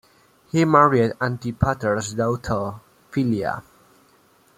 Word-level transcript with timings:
He 0.51 0.65
married 0.65 1.13
Antipater's 1.21 2.15
daughter 2.15 2.79
Phila. 3.11 3.61